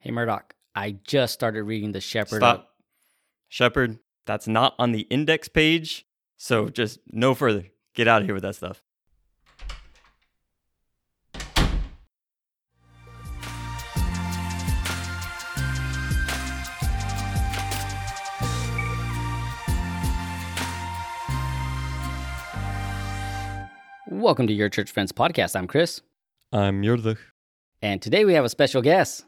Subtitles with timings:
[0.00, 2.36] Hey, Murdoch, I just started reading The Shepherd.
[2.36, 2.70] Stop.
[3.48, 6.06] Shepherd, that's not on the index page.
[6.36, 7.64] So just no further.
[7.94, 8.82] Get out of here with that stuff.
[24.10, 25.54] Welcome to Your Church Friends podcast.
[25.54, 26.00] I'm Chris,
[26.52, 27.18] I'm Murdoch.
[27.82, 29.24] and today we have a special guest.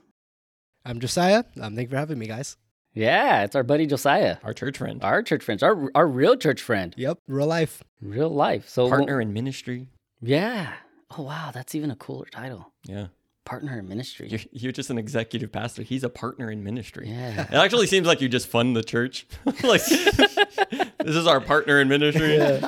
[0.85, 1.45] I'm Josiah.
[1.61, 2.57] Um, thank you for having me, guys.
[2.95, 5.03] Yeah, it's our buddy Josiah, Our church friend.
[5.05, 7.85] our church friends, our our real church friend, Yep, real life.
[8.03, 8.69] real life.
[8.69, 9.87] So Partner in ministry.
[10.21, 10.73] Yeah.
[11.17, 12.73] Oh wow, that's even a cooler title.
[12.85, 13.09] Yeah.
[13.45, 14.29] Partner in ministry.
[14.29, 15.83] You're, you're just an executive pastor.
[15.83, 17.09] He's a partner in ministry.
[17.09, 17.43] yeah.
[17.43, 19.27] It actually seems like you just fund the church.
[19.63, 22.39] like, this is our partner in ministry.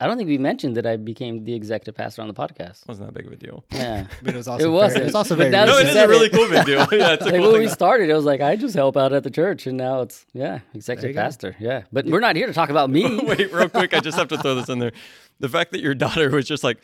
[0.00, 2.86] I don't think we mentioned that I became the executive pastor on the podcast.
[2.86, 3.64] Wasn't that big of a deal.
[3.72, 4.06] Yeah.
[4.22, 5.66] But it was also It wasn't, Very, it was also but very.
[5.66, 6.86] No, that it you is a really cool big deal.
[6.92, 7.60] Yeah, it's a like cool when thing.
[7.62, 10.24] we started, it was like I just help out at the church, and now it's
[10.32, 11.20] yeah, executive you go.
[11.22, 11.56] pastor.
[11.58, 13.18] Yeah, but we're not here to talk about me.
[13.24, 13.92] Wait, real quick.
[13.92, 14.92] I just have to throw this in there.
[15.40, 16.78] The fact that your daughter was just like,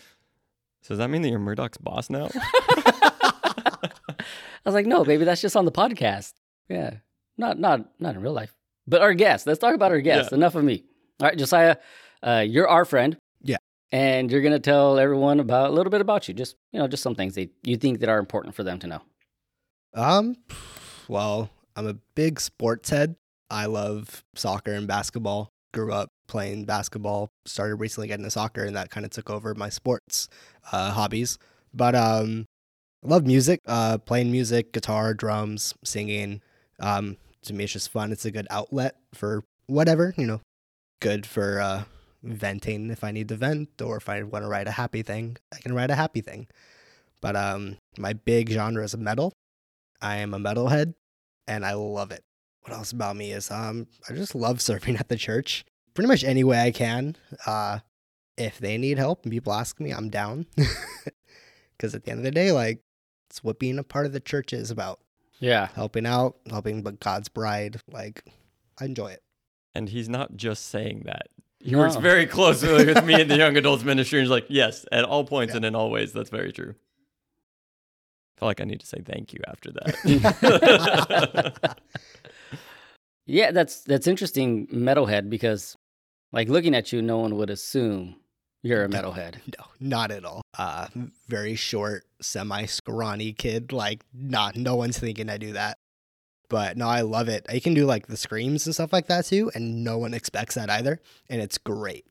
[0.82, 2.28] so does that mean that you're Murdoch's boss now?
[2.34, 3.90] I
[4.64, 6.32] was like, no, baby, that's just on the podcast.
[6.68, 6.94] Yeah,
[7.36, 8.54] not not not in real life.
[8.86, 9.46] But our guest.
[9.46, 10.30] Let's talk about our guest.
[10.32, 10.36] Yeah.
[10.36, 10.84] Enough of me.
[11.20, 11.76] All right, Josiah,
[12.26, 13.16] uh, you're our friend.
[13.42, 13.58] Yeah.
[13.92, 16.34] and you're gonna tell everyone about a little bit about you.
[16.34, 18.86] Just you know, just some things that you think that are important for them to
[18.86, 19.02] know.
[19.94, 20.36] Um,
[21.08, 23.14] well, I'm a big sports head.
[23.50, 25.50] I love soccer and basketball.
[25.72, 27.28] Grew up playing basketball.
[27.46, 30.28] Started recently getting into soccer, and that kind of took over my sports
[30.72, 31.38] uh, hobbies.
[31.72, 32.46] But um,
[33.04, 33.60] I love music.
[33.66, 36.40] Uh, playing music, guitar, drums, singing.
[36.80, 38.10] Um, to me, it's just fun.
[38.12, 40.40] It's a good outlet for whatever you know.
[41.00, 41.84] Good for uh,
[42.24, 45.36] venting if I need to vent, or if I want to write a happy thing,
[45.52, 46.46] I can write a happy thing.
[47.20, 49.32] But um, my big genre is metal.
[50.00, 50.94] I am a metalhead,
[51.46, 52.22] and I love it.
[52.62, 55.64] What else about me is um, I just love serving at the church,
[55.94, 57.16] pretty much any way I can.
[57.46, 57.80] Uh,
[58.36, 60.46] if they need help and people ask me, I'm down.
[61.76, 62.80] Because at the end of the day, like
[63.28, 65.00] it's what being a part of the church is about:
[65.40, 67.80] Yeah, helping out, helping but God's bride.
[67.90, 68.22] Like
[68.80, 69.22] I enjoy it.
[69.74, 71.26] and he's not just saying that.
[71.64, 71.78] He No.
[71.78, 74.18] works very closely with me in the young adults ministry.
[74.20, 75.56] And he's like, yes, at all points Yeah.
[75.56, 76.12] and in all ways.
[76.12, 76.74] That's very true.
[78.36, 81.54] I feel like I need to say thank you after that.
[83.26, 83.50] yeah.
[83.52, 85.76] That's that's interesting, metalhead, because
[86.32, 88.16] like looking at you, no one would assume
[88.62, 88.98] you're a No.
[89.00, 89.36] metalhead.
[89.58, 90.42] No, not at all.
[90.58, 90.88] Uh,
[91.28, 93.72] very short, semi scrawny kid.
[93.72, 95.78] Like, not no one's thinking I do that.
[96.48, 97.46] But no, I love it.
[97.48, 100.54] I can do like the screams and stuff like that too, and no one expects
[100.56, 102.06] that either, and it's great.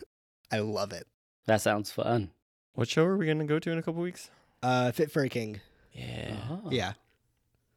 [0.52, 1.06] I love it.
[1.46, 2.30] That sounds fun.
[2.74, 4.30] what show are we going to go to in a couple weeks?
[4.62, 5.60] Uh, Fit for a King.
[5.92, 6.36] Yeah.
[6.50, 6.70] Oh.
[6.70, 6.92] Yeah.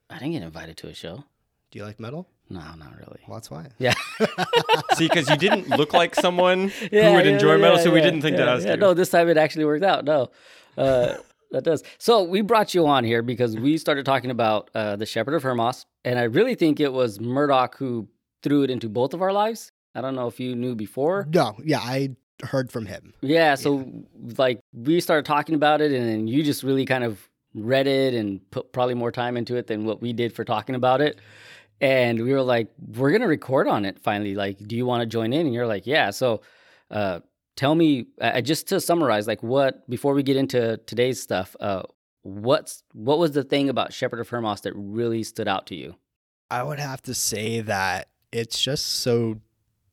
[0.10, 1.24] I didn't get invited to a show.
[1.72, 2.28] Do you like metal?
[2.50, 3.22] No, not really.
[3.28, 3.68] Well, that's why.
[3.80, 3.94] Yeah.
[4.96, 8.38] See, because you didn't look like someone who would enjoy metal, so we didn't think
[8.38, 8.74] yeah, to ask yeah.
[8.74, 8.78] you.
[8.78, 10.04] No, this time it actually worked out.
[10.04, 10.32] No,
[10.78, 11.16] uh,
[11.51, 11.84] that does.
[11.97, 15.44] So we brought you on here because we started talking about uh, the Shepherd of
[15.44, 18.07] Hermas, and I really think it was Murdoch who
[18.41, 19.72] threw it into both of our lives.
[19.94, 21.28] I don't know if you knew before.
[21.34, 23.13] No, yeah, I heard from him.
[23.22, 23.85] Yeah, so
[24.38, 28.13] like we started talking about it, and then you just really kind of read it
[28.13, 31.19] and put probably more time into it than what we did for talking about it.
[31.81, 34.35] And we were like, we're gonna record on it finally.
[34.35, 35.47] Like, do you want to join in?
[35.47, 36.12] And you're like, yeah.
[36.12, 36.41] So,
[36.89, 37.19] uh,
[37.62, 41.84] tell me, uh, just to summarize, like, what before we get into today's stuff, uh,
[42.24, 45.96] what's what was the thing about Shepherd of Hermas that really stood out to you?
[46.50, 49.40] I would have to say that it's just so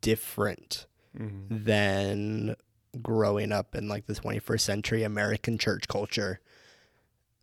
[0.00, 0.86] different
[1.16, 1.64] Mhm.
[1.64, 2.56] than
[3.02, 6.40] growing up in like the 21st century American church culture.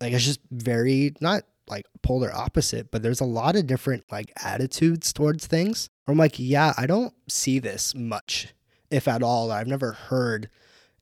[0.00, 4.32] Like it's just very not like polar opposite, but there's a lot of different like
[4.42, 5.88] attitudes towards things.
[6.08, 8.54] I'm like, yeah, I don't see this much,
[8.90, 9.50] if at all.
[9.50, 10.48] I've never heard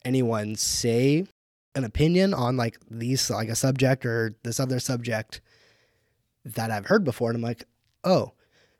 [0.04, 1.26] anyone say
[1.74, 5.40] an opinion on like these like a subject or this other subject
[6.44, 7.30] that I've heard before.
[7.30, 7.64] And I'm like,
[8.04, 8.32] oh,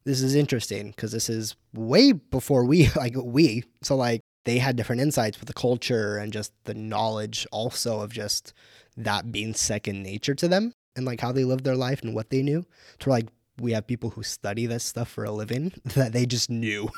[0.05, 4.77] this is interesting because this is way before we like we so like they had
[4.77, 8.53] different insights with the culture and just the knowledge also of just
[8.97, 12.31] that being second nature to them and like how they lived their life and what
[12.31, 12.65] they knew
[12.99, 13.27] to like
[13.59, 16.89] we have people who study this stuff for a living that they just knew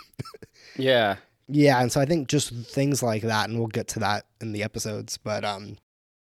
[0.76, 1.16] Yeah,
[1.48, 4.52] yeah and so i think just things like that and we'll get to that in
[4.52, 5.76] the episodes but um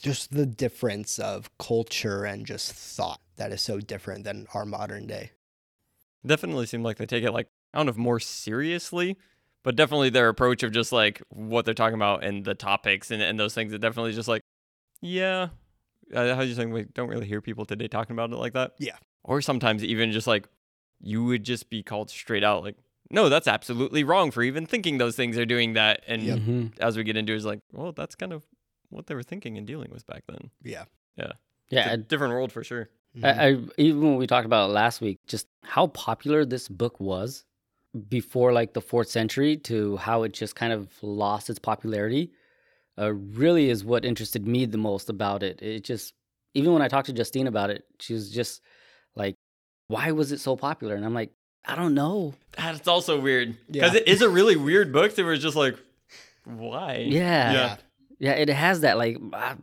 [0.01, 5.07] just the difference of culture and just thought that is so different than our modern
[5.07, 5.31] day
[6.25, 9.17] Definitely seemed like they take it like I don't know if more seriously,
[9.63, 13.21] but definitely their approach of just like what they're talking about and the topics and,
[13.21, 13.73] and those things.
[13.73, 14.41] It definitely just like,
[15.01, 15.49] yeah,
[16.13, 18.71] uh, how you saying we don't really hear people today talking about it like that.
[18.79, 18.95] Yeah.
[19.23, 20.47] Or sometimes even just like
[20.99, 22.77] you would just be called straight out like,
[23.11, 26.03] no, that's absolutely wrong for even thinking those things are doing that.
[26.07, 26.39] And Yep.
[26.39, 26.79] Mhm.
[26.79, 28.43] as we get into it, it's like, well, that's kind of
[28.89, 30.49] what they were thinking and dealing with back then.
[30.63, 30.85] Yeah.
[31.17, 31.33] Yeah.
[31.69, 32.89] Yeah, a different world for sure.
[33.23, 36.99] I, I even when we talked about it last week, just how popular this book
[36.99, 37.43] was
[38.09, 42.31] before like the fourth century to how it just kind of lost its popularity,
[42.99, 45.61] uh, really is what interested me the most about it.
[45.61, 46.13] It just
[46.53, 48.61] even when I talked to Justine about it, she was just
[49.15, 49.35] like,
[49.87, 51.31] "Why was it so popular?" And I'm like,
[51.67, 53.99] "I don't know." That's also weird because Yeah.
[53.99, 55.13] it is a really weird book.
[55.15, 55.75] That was just like,
[56.45, 57.05] why?
[57.07, 57.75] Yeah, Yeah.
[58.19, 59.17] yeah, it has that like.
[59.33, 59.55] Uh,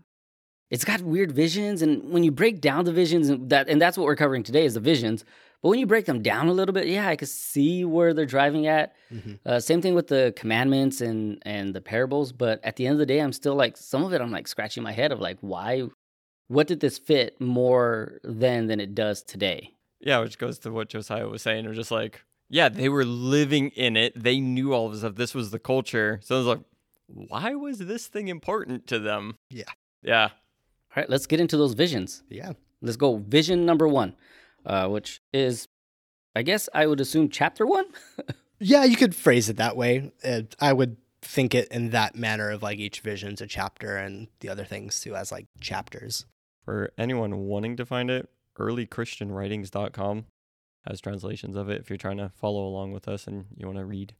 [0.71, 3.97] it's got weird visions, and when you break down the visions, and that and that's
[3.99, 5.25] what we're covering today is the visions.
[5.63, 8.27] But when you break them down a little bit, yeah, I could see where they're
[8.27, 8.95] driving at.
[9.15, 9.39] Mhm.
[9.47, 12.33] Uh, same thing with the commandments and and the parables.
[12.33, 14.21] But at the end of the day, I'm still like some of it.
[14.21, 15.85] I'm like scratching my head of like why,
[16.49, 19.75] what did this fit more then than it does today?
[20.03, 21.67] Yeah, which goes to what Josiah was saying.
[21.67, 24.21] Or just like, yeah, they were living in it.
[24.21, 25.15] They knew all of this stuff.
[25.15, 26.21] This was the culture.
[26.23, 26.61] So it was like,
[27.07, 29.37] why was this thing important to them?
[29.51, 29.65] Yeah.
[30.03, 30.25] Yeah.
[30.95, 32.23] All right, let's get into those visions.
[32.29, 32.53] Yeah.
[32.83, 33.17] Let's go.
[33.17, 34.15] Vision number one,
[34.67, 35.69] uh, which is,
[36.35, 37.87] I guess I would assume chapter one.
[38.65, 40.13] Yeah, you could phrase it that way.
[40.23, 44.29] Uh, I would think it in that manner of like each vision's a chapter and
[44.39, 46.27] the other things too as like chapters.
[46.65, 48.29] For anyone wanting to find it,
[48.59, 50.27] earlychristianwritings.com
[50.87, 53.79] has translations of it if you're trying to follow along with us and you want
[53.79, 54.15] to read.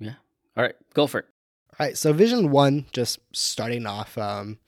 [0.00, 0.14] Yeah.
[0.56, 1.26] All right, go for it.
[1.78, 4.58] All right, so Vision One, just starting off, um,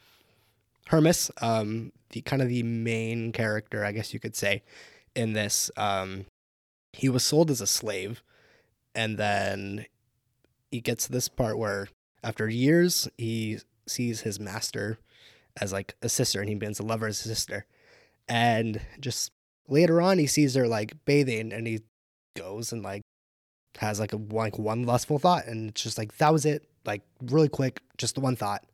[0.88, 4.62] Hermes, um, the kind of the main character, I guess you could say,
[5.14, 5.70] in this.
[5.76, 6.26] Um,
[6.92, 8.22] he was sold as a slave,
[8.94, 9.86] and then
[10.70, 11.88] he gets to this part where,
[12.22, 14.98] after years, he sees his master
[15.60, 17.66] as like a sister, and he begins to love her as a sister.
[18.28, 19.32] And just
[19.68, 21.80] later on, he sees her like bathing, and he
[22.36, 23.02] goes and like
[23.78, 27.02] has like a like one lustful thought, and it's just like that was it, like
[27.22, 28.64] really quick, just the one thought.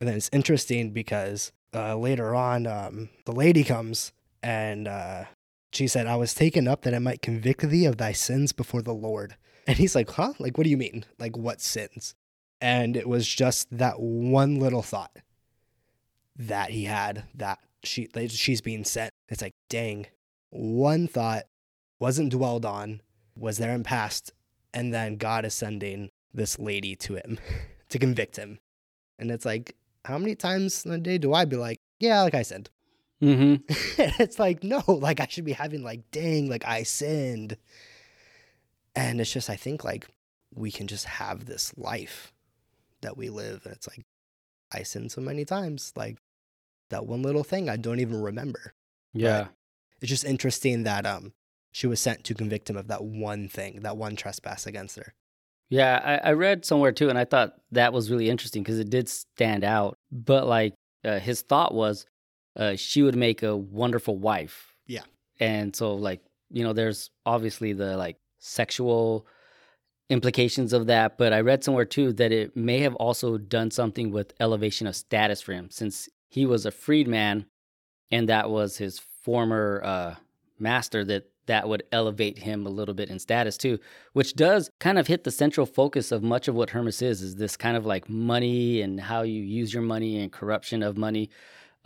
[0.00, 4.12] And then it's interesting because uh, later on, um, the lady comes
[4.42, 5.24] and uh,
[5.72, 8.82] she said, "I was taken up that I might convict thee of thy sins before
[8.82, 9.36] the Lord."
[9.66, 10.32] And he's like, "Huh?
[10.38, 11.04] Like, what do you mean?
[11.18, 12.14] Like, what sins?"
[12.60, 15.16] And it was just that one little thought
[16.36, 19.12] that he had that she she's being sent.
[19.28, 20.06] It's like, dang,
[20.50, 21.44] one thought
[21.98, 23.00] wasn't dwelled on,
[23.36, 24.32] was there in past,
[24.72, 27.38] and then God is sending this lady to him
[27.88, 28.58] to convict him.
[29.18, 32.34] And it's like, how many times in a day do I be like, yeah, like
[32.34, 32.70] I sinned?
[33.22, 33.64] Mm-hmm.
[34.22, 37.56] it's like, no, like I should be having like, dang, like I sinned.
[38.94, 40.06] And it's just, I think like
[40.54, 42.32] we can just have this life
[43.00, 43.62] that we live.
[43.64, 44.04] And it's like,
[44.72, 45.92] I sinned so many times.
[45.96, 46.18] Like
[46.90, 48.74] that one little thing I don't even remember.
[49.12, 49.48] Yeah.
[50.00, 51.32] It's just interesting that um
[51.72, 55.14] she was sent to convict him of that one thing, that one trespass against her.
[55.70, 58.88] Yeah, I, I read somewhere too, and I thought that was really interesting because it
[58.88, 59.98] did stand out.
[60.10, 60.74] But like
[61.04, 62.06] uh, his thought was,
[62.56, 64.74] uh, she would make a wonderful wife.
[64.86, 65.02] Yeah.
[65.38, 69.26] and so like you know, there's obviously the like sexual
[70.08, 71.18] implications of that.
[71.18, 74.96] But I read somewhere too that it may have also done something with elevation of
[74.96, 77.46] status for him, since he was a freedman,
[78.10, 80.14] and that was his former uh,
[80.58, 81.04] master.
[81.04, 83.78] That that would elevate him a little bit in status too
[84.12, 87.36] which does kind of hit the central focus of much of what Hermes is, is
[87.36, 91.30] this kind of like money and how you use your money and corruption of money.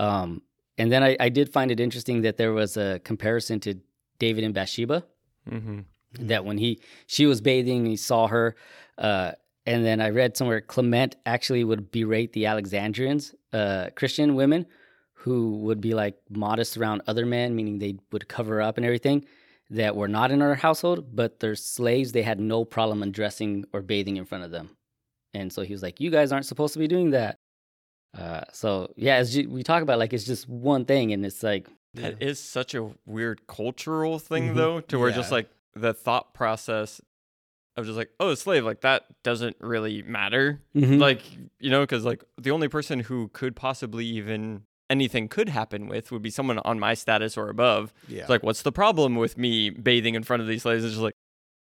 [0.00, 0.42] Um,
[0.78, 3.74] and then I, I did find it interesting that there was a comparison to
[4.18, 5.04] David and Bathsheba,
[5.50, 5.80] Mm-hmm.
[6.26, 8.54] that when he she was bathing, he saw her.
[8.98, 9.32] Uh,
[9.66, 14.66] and then I read somewhere Clement actually would berate the Alexandrians, uh, Christian women,
[15.14, 19.24] who would be like modest around other men, meaning they would cover up and everything
[19.70, 23.80] that were not in our household, but their slaves, they had no problem undressing or
[23.82, 24.70] bathing in front of them.
[25.32, 27.36] And so he was like, You guys aren't supposed to be doing that.
[28.18, 31.42] Uh, so, yeah, as you, we talk about, like, it's just one thing, and it's
[31.42, 34.56] like, That is such a weird cultural thing, Mhm.
[34.56, 37.00] though, to where just like the thought process
[37.76, 40.60] of just like, oh, slave, like that doesn't really matter.
[40.76, 41.00] Mhm.
[41.00, 41.22] Like,
[41.58, 46.12] you know, because like the only person who could possibly even anything could happen with
[46.12, 47.92] would be someone on my status or above.
[48.08, 48.20] Yeah.
[48.20, 50.84] It's like, what's the problem with me bathing in front of these slaves?
[50.84, 51.14] It's just like,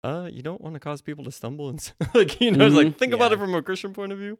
[0.04, 2.96] uh, you don't want to cause people to stumble and like, you know, it's like
[2.96, 4.38] think about it from a Christian point of view.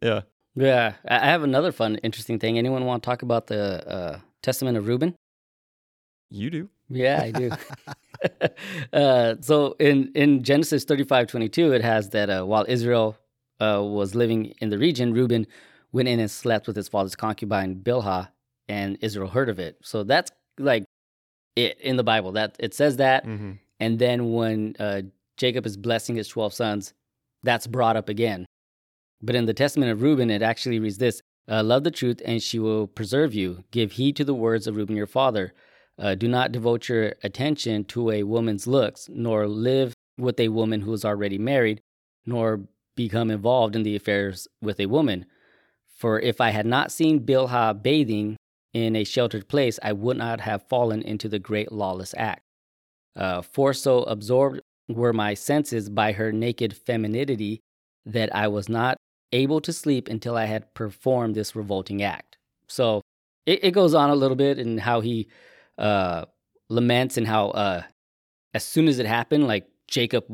[0.00, 0.22] Yeah.
[0.54, 0.94] yeah.
[1.08, 2.58] I I have another fun, interesting thing.
[2.58, 5.16] Anyone want to talk about the uh, Testament of Reuben?
[6.30, 6.68] You do.
[6.88, 7.50] Yeah, I do.
[8.92, 13.16] uh, so in, in Genesis thirty five twenty two, it has that uh, while Israel
[13.60, 15.46] uh, was living in the region, Reuben
[15.92, 18.28] went in and slept with his father's concubine Bilhah,
[18.68, 19.76] and Israel heard of it.
[19.82, 20.84] So that's like
[21.56, 22.32] it in the Bible.
[22.32, 23.52] That it says that, Mm-hmm.
[23.80, 25.02] and then when uh,
[25.36, 26.94] Jacob is blessing his twelve sons,
[27.42, 28.46] that's brought up again.
[29.20, 32.42] But in the Testament of Reuben, it actually reads this: uh, "Love the truth, and
[32.42, 33.64] she will preserve you.
[33.70, 35.52] Give heed to the words of Reuben your father.
[35.98, 40.80] Uh, do not devote your attention to a woman's looks, nor live with a woman
[40.80, 41.80] who is already married,
[42.26, 42.60] nor
[42.96, 45.26] become involved in the affairs with a woman.
[45.96, 48.36] For if I had not seen Bilhah bathing
[48.72, 52.42] in a sheltered place, I would not have fallen into the great lawless act.
[53.14, 57.60] Uh, for so absorbed were my senses by her naked femininity
[58.06, 58.96] that I was not
[59.32, 62.36] able to sleep until I had performed this revolting act.
[62.68, 63.02] So
[63.46, 65.28] it, it goes on a little bit and how he
[65.78, 66.24] uh,
[66.68, 67.82] laments and how uh,
[68.54, 70.24] as soon as it happened, like Jacob,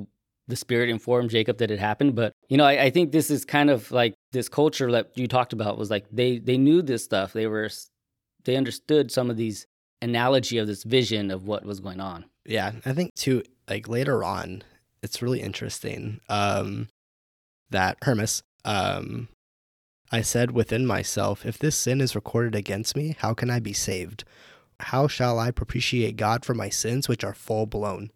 [0.46, 2.14] the spirit informed Jacob that it happened.
[2.14, 5.26] But you know, I, I think this is kind of like this culture that you
[5.26, 7.32] talked about was like they they knew this stuff.
[7.32, 7.68] They were
[8.44, 9.66] they understood some of these
[10.00, 12.24] analogy of this vision of what was going on.
[12.44, 13.42] Yeah, I think too.
[13.68, 14.62] Like later on,
[15.02, 16.88] it's really interesting um,
[17.70, 18.42] that Hermas.
[18.64, 19.28] Um,
[20.10, 23.74] I said within myself, if this sin is recorded against me, how can I be
[23.74, 24.24] saved?
[24.80, 28.10] How shall I propitiate God for my sins, which are full blown?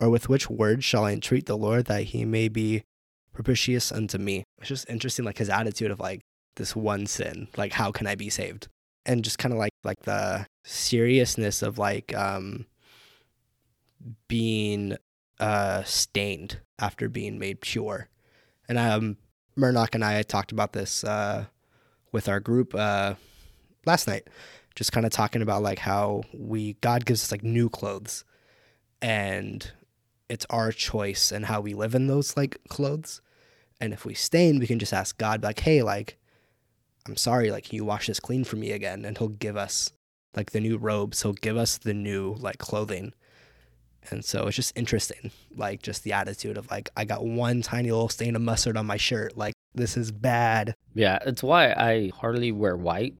[0.00, 2.84] Or with which words shall I entreat the Lord that he may be
[3.32, 4.44] propitious unto me?
[4.58, 6.20] It's just interesting, like his attitude of like
[6.56, 8.68] this one sin, like how can I be saved?
[9.06, 12.66] And just kind of like like the seriousness of like um
[14.28, 14.96] being
[15.40, 18.08] uh stained after being made pure.
[18.68, 19.16] And um
[19.56, 21.46] Murdoch and I talked about this uh
[22.12, 23.14] with our group uh
[23.86, 24.28] last night.
[24.78, 28.24] Just kind of talking about like how we God gives us like new clothes
[29.02, 29.72] and
[30.28, 33.20] it's our choice and how we live in those like clothes.
[33.80, 36.16] And if we stain, we can just ask God like, "Hey, like
[37.06, 39.90] I'm sorry, like can you wash this clean for me again?" And he'll give us
[40.36, 43.14] like the new robes, he'll give us the new like clothing.
[44.12, 47.90] And so it's just interesting, like just the attitude of like I got one tiny
[47.90, 50.72] little stain of mustard on my shirt, like this is bad.
[50.94, 53.16] Yeah, it's why I hardly wear white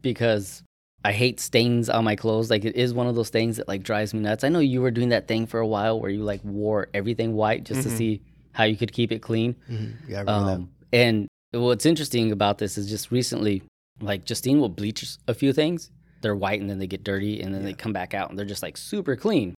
[0.00, 0.62] because
[1.04, 2.48] I hate stains on my clothes.
[2.50, 4.44] Like it is one of those things that like drives me nuts.
[4.44, 7.34] I know you were doing that thing for a while where you like wore everything
[7.34, 7.96] white just to Mhm.
[7.96, 9.56] see how you could keep it clean.
[10.06, 10.30] Yeah, I remember that.
[10.54, 13.62] Um, and what's interesting about this is just recently,
[14.00, 15.90] like Justine will bleach a few things.
[16.20, 18.46] They're white and then they get dirty and then they come back out and they're
[18.46, 19.54] just like super clean.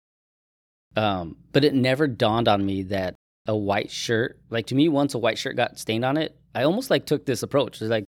[0.96, 3.16] Um, but it never dawned on me that
[3.48, 6.64] a white shirt, like to me, once a white shirt got stained on it, I
[6.64, 7.82] almost like took this approach.
[7.82, 8.06] It's like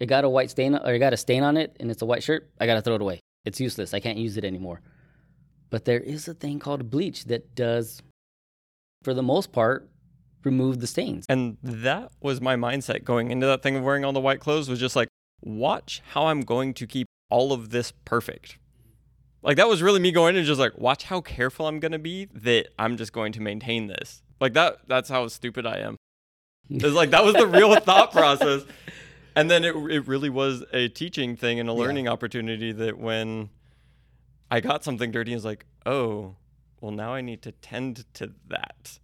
[0.00, 2.06] it got a white stain or it got a stain on it and it's a
[2.06, 3.20] white shirt, I gotta throw it away.
[3.44, 3.94] It's useless.
[3.94, 4.80] I can't use it anymore.
[5.70, 8.02] But there is a thing called bleach that does,
[9.02, 9.88] for the most part,
[10.44, 11.24] remove the stains.
[11.28, 14.68] And that was my mindset going into that thing of wearing all the white clothes
[14.68, 15.08] was just like,
[15.40, 18.58] watch how I'm going to keep all of this perfect.
[19.42, 22.26] Like that was really me going and just like, watch how careful I'm gonna be
[22.26, 24.22] that I'm just going to maintain this.
[24.40, 25.96] Like that that's how stupid I am.
[26.70, 28.62] It's like that was the real thought process.
[29.34, 31.78] And then it it really was a teaching thing and a Yeah.
[31.78, 33.50] learning opportunity that when
[34.50, 36.36] I got something dirty, it's like, oh,
[36.80, 38.98] well now I need to tend to that.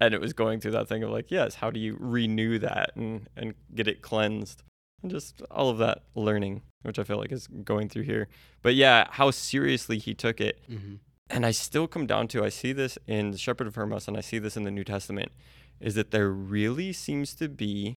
[0.00, 2.94] And it was going through that thing of like yes how do you renew that
[2.96, 4.62] and and get it cleansed?
[5.02, 8.28] And just all of that learning which i feel like is going through here.
[8.62, 10.60] But yeah how seriously he took it.
[10.68, 10.96] Hmm
[11.30, 14.16] and i still come down to i see this in the shepherd of hermas and
[14.16, 15.30] i see this in the new testament
[15.78, 17.94] is that there really seems to be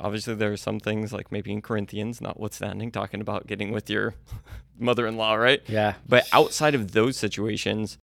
[0.00, 4.14] obviously there are some things like maybe in corinthians notwithstanding talking about getting with your
[4.78, 5.94] mother-in-law right Yeah.
[6.08, 7.98] but outside of those situations,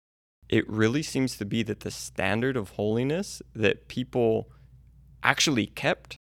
[0.50, 4.50] it really seems to be that the standard of holiness that people
[5.24, 6.16] actually kept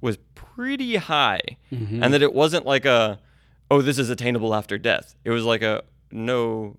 [0.00, 1.40] was pretty high.
[1.72, 2.00] Mhm.
[2.02, 3.18] And that it wasn't like a,
[3.70, 5.14] oh, this is attainable after death.
[5.24, 6.76] It was like a, no,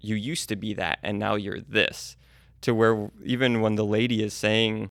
[0.00, 2.16] you used to be that and now you're this.
[2.62, 4.88] To where even when the lady is saying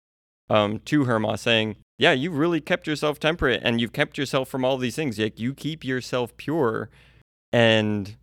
[0.51, 4.65] um, to Herma, saying, yeah, you really kept yourself temperate and you've kept yourself from
[4.65, 5.19] all these things.
[5.19, 6.89] Like you keep yourself pure.
[7.53, 8.17] And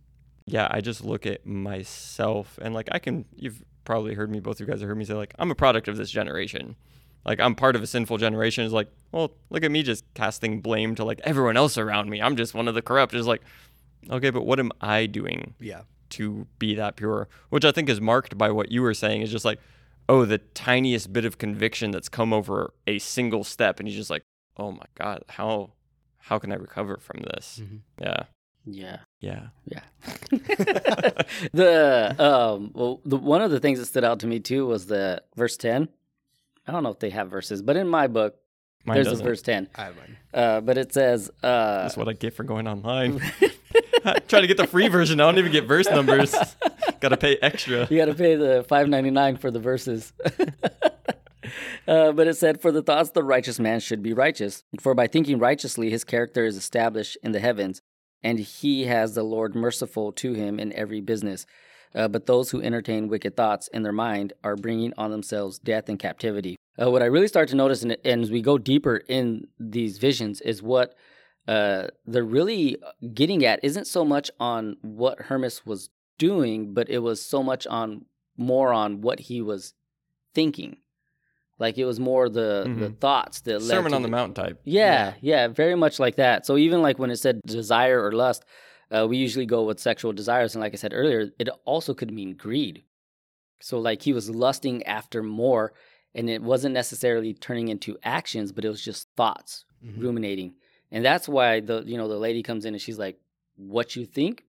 [0.46, 4.56] yeah, I just look at myself and like I can, you've probably heard me, both
[4.56, 6.76] of you guys have heard me say, like, I'm a product of this generation.
[7.24, 8.64] Like I'm part of a sinful generation.
[8.64, 12.22] Is like, well, look at me just casting blame to like everyone else around me.
[12.22, 13.14] I'm just one of the corrupt.
[13.14, 13.42] It's like,
[14.08, 15.82] okay, but what am I doing Yeah.
[16.10, 17.28] to be that pure?
[17.50, 19.58] Which I think is marked by what you were saying is just like,
[20.08, 24.10] oh, the tiniest bit of conviction that's come over a single step, and he's just
[24.10, 24.22] like,
[24.56, 25.72] oh my god, how
[26.18, 27.60] how can I recover from this?
[27.62, 27.80] Mhm.
[28.00, 28.22] Yeah,
[28.64, 28.98] Yeah.
[29.20, 29.48] yeah.
[29.64, 29.80] Yeah.
[31.52, 34.86] the um well the one of the things that stood out to me too was
[34.86, 35.88] the verse 10.
[36.66, 38.36] I don't know if they have verses, but in my book
[38.84, 39.24] Mine There's doesn't.
[39.24, 39.68] the verse 10.
[39.74, 40.16] I have mine.
[40.32, 43.20] Uh, but it says, uh, That's what I get for going online.
[44.28, 45.20] Trying to get the free version.
[45.20, 46.34] I don't even get verse numbers.
[47.00, 47.86] Got to pay extra.
[47.90, 50.12] you got to pay the 5.99 for the verses.
[51.88, 55.06] uh, but it said, "For the thoughts the righteous man should be righteous, for by
[55.06, 57.82] thinking righteously, his character is established in the heavens,
[58.22, 61.44] and he has the Lord merciful to him in every business."
[61.94, 65.88] Uh, but those who entertain wicked thoughts in their mind are bringing on themselves death
[65.88, 66.56] and captivity.
[66.80, 70.40] Uh, what I really start to notice, and as we go deeper in these visions,
[70.42, 70.94] is what
[71.48, 72.76] uh, they're really
[73.14, 77.66] getting at isn't so much on what Hermas was doing, but it was so much
[77.66, 78.04] on
[78.36, 79.74] more on what he was
[80.34, 80.78] thinking.
[81.58, 82.98] Like it was more the the Mhm.
[82.98, 84.60] thoughts that led Sermon on the the- Mount type.
[84.64, 86.44] Yeah, yeah, very much like that.
[86.44, 88.44] So even like when it said desire or lust,
[88.90, 92.12] uh, we usually go with sexual desires, and like I said earlier, it also could
[92.12, 92.84] mean greed.
[93.60, 95.72] So like he was lusting after more,
[96.14, 100.02] and it wasn't necessarily turning into actions, but it was just thoughts, Mhm.
[100.02, 100.54] ruminating,
[100.96, 103.20] and that's why the you know the lady comes in and she's like,
[103.56, 104.46] "What you think,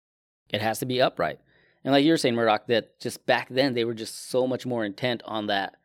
[0.50, 1.40] it has to be upright."
[1.86, 4.84] And like you're saying, Murdoch, that just back then they were just so much more
[4.84, 5.78] intent on that.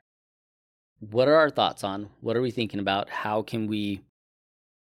[0.98, 2.10] What are our thoughts on?
[2.20, 3.08] What are we thinking about?
[3.08, 4.00] How can we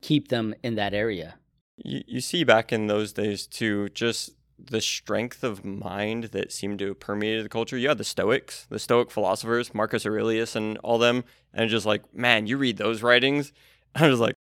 [0.01, 1.35] keep them in that area?
[1.75, 6.79] You, you see back in those days too, just the strength of mind that seemed
[6.79, 7.77] to have permeated the culture.
[7.77, 12.15] You had the Stoics, the Stoic philosophers, Marcus Aurelius, and all them, and just like,
[12.15, 13.51] man, you read those writings,
[13.95, 14.35] I was like,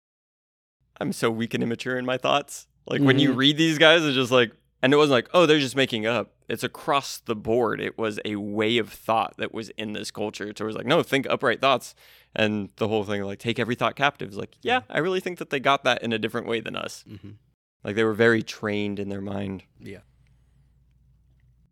[1.01, 2.67] I'm so weak and immature in my thoughts.
[2.87, 3.37] Like when you Mhm.
[3.37, 4.53] read these guys, it's just like,
[4.83, 6.33] and it wasn't like, oh, they're just making up.
[6.49, 7.81] It's across the board.
[7.81, 10.53] It was a way of thought that was in this culture.
[10.57, 11.95] So it was like, no, think upright thoughts.
[12.35, 14.31] And the whole thing, like, take every thought captive.
[14.31, 16.77] Is like, yeah, I really think that they got that in a different way than
[16.77, 17.05] us.
[17.09, 17.35] Mhm.
[17.85, 19.63] Like they were very trained in their mind.
[19.79, 20.01] Yeah.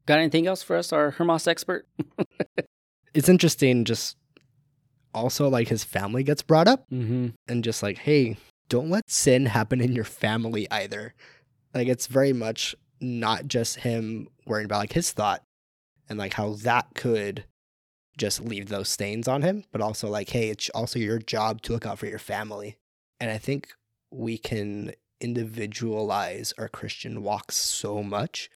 [0.06, 1.86] Got anything else for us, our Hermas expert?
[3.14, 3.84] It's interesting.
[3.84, 4.16] Just
[5.14, 7.28] also like his family gets brought up, Mm-hmm.
[7.48, 8.36] and just like, hey,
[8.68, 11.14] don't let sin happen in your family either.
[11.74, 15.42] Like it's very much not just him worrying about like his thought
[16.08, 17.44] and like how that could
[18.16, 21.72] just leave those stains on him, but also like, hey, it's also your job to
[21.72, 22.76] look out for your family.
[23.20, 23.68] And I think
[24.10, 28.50] we can individualize our Christian walks so much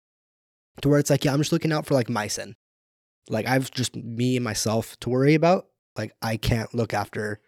[0.81, 2.55] to where it's like, yeah, I'm just looking out for like my sin.
[3.29, 5.67] Like I've just me and myself to worry about.
[5.97, 7.41] Like I can't look after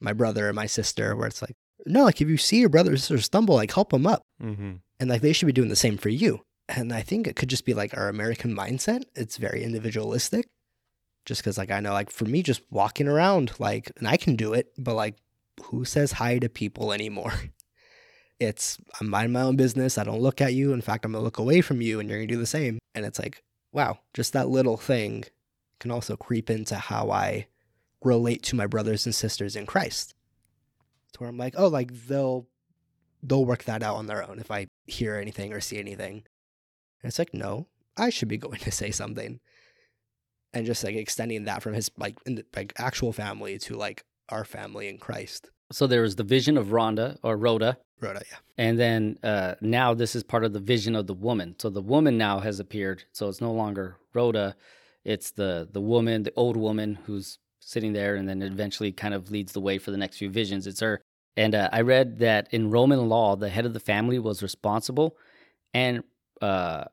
[0.00, 1.54] my brother or my sister where it's like,
[1.86, 4.22] no, like if you see your brother or sister stumble, like help them up.
[4.42, 4.72] Mm-hmm.
[4.98, 6.42] And like they should be doing the same for you.
[6.68, 9.02] And I think it could just be like our American mindset.
[9.14, 10.46] It's very individualistic.
[11.26, 14.36] Just because like I know like for me just walking around like and I can
[14.36, 15.16] do it, but like
[15.64, 17.32] who says hi to people anymore?
[18.40, 19.98] It's I'm minding my own business.
[19.98, 20.72] I don't look at you.
[20.72, 22.78] In fact, I'm gonna look away from you and you're gonna do the same.
[22.94, 25.24] And it's like, wow, just that little thing
[25.78, 27.48] can also creep into how I
[28.02, 30.14] relate to my brothers and sisters in Christ.
[31.12, 32.46] To where I'm like, oh, like they'll
[33.22, 36.24] they'll work that out on their own if I hear anything or see anything.
[37.02, 39.40] And it's like, no, I should be going to say something.
[40.52, 44.04] And just like extending that from his like in the, like actual family to like
[44.28, 45.48] our family in Christ.
[45.72, 48.38] So there was the vision of Rhonda or Rhoda, Rhoda, yeah.
[48.58, 51.54] and then uh, now this is part of the vision of the woman.
[51.58, 53.04] So the woman now has appeared.
[53.12, 54.56] So it's no longer Rhoda;
[55.04, 59.30] it's the the woman, the old woman who's sitting there, and then eventually kind of
[59.30, 60.66] leads the way for the next few visions.
[60.66, 61.00] It's her.
[61.36, 65.16] And uh, I read that in Roman law, the head of the family was responsible
[65.72, 66.02] and
[66.42, 66.84] uh,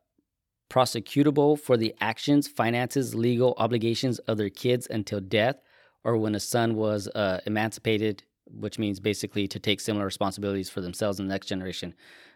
[0.69, 5.55] prosecutable for the actions, finances, legal obligations of their kids until death,
[6.03, 10.81] or when a son was uh, emancipated, which means basically to take similar responsibilities for
[10.81, 11.93] themselves in the next generation.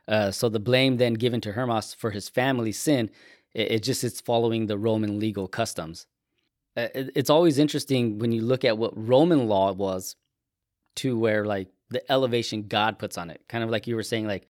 [0.08, 3.10] Uh, so the blame then given to Hermas for his family's sin,
[3.54, 6.08] it, it just it's following the Roman legal customs.
[6.78, 10.16] Uh, it, it's always interesting when you look at what Roman law was
[10.98, 13.42] to where like the elevation God puts on it.
[13.50, 14.48] Kind of like you were saying, like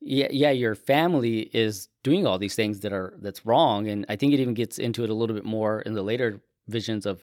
[0.00, 4.16] yeah, yeah, your family is doing all these things that are that's wrong, and I
[4.16, 7.22] think it even gets into it a little bit more in the later visions of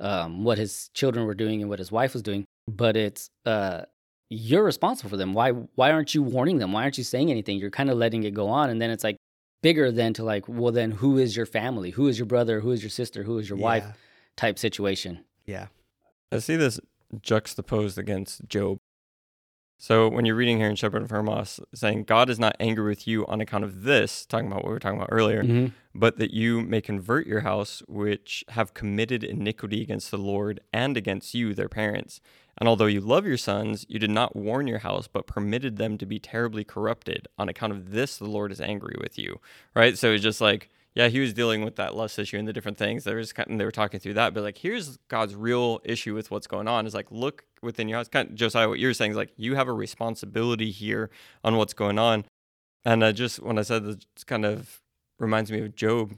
[0.00, 2.44] um, what his children were doing and what his wife was doing.
[2.68, 3.82] But it's uh,
[4.28, 5.32] you're responsible for them.
[5.32, 6.72] Why why aren't you warning them?
[6.72, 7.58] Why aren't you saying anything?
[7.58, 9.16] You're kind of letting it go on, and then it's like
[9.64, 11.90] bigger than to like, well, then who is your family?
[11.90, 12.60] Who is your brother?
[12.60, 13.22] Who is your sister?
[13.22, 13.86] Who is your wife?
[14.36, 15.24] Type situation.
[15.46, 15.68] Yeah.
[16.30, 16.78] I see this
[17.22, 18.76] juxtaposed against Job.
[19.76, 23.06] So when you're reading here in Shepherd of Hermas, saying God is not angry with
[23.06, 25.72] you on account of this, talking about what we were talking about earlier, Mhm.
[25.94, 30.96] but that you may convert your house, which have committed iniquity against the Lord and
[30.96, 32.20] against you, their parents.
[32.56, 35.98] And although you love your sons, you did not warn your house, but permitted them
[35.98, 37.26] to be terribly corrupted.
[37.36, 39.40] On account of this, the Lord is angry with you.
[39.74, 39.98] Right?
[39.98, 42.78] So it's just like yeah, he was dealing with that lust issue and the different
[42.78, 43.04] things.
[43.04, 46.14] There was kind of, they were talking through that, but like here's God's real issue
[46.14, 48.08] with what's going on is like look within your house.
[48.08, 51.10] Kind of, Josiah, what you're saying is like you have a responsibility here
[51.42, 52.24] on what's going on.
[52.84, 54.80] And I just when I said this kind of
[55.18, 56.14] reminds me of Job,